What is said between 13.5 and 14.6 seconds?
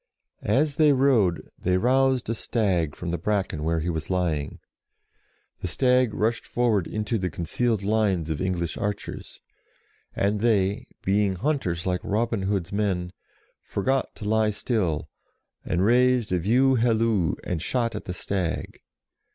forgot to lie